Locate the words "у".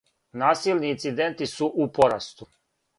1.87-1.91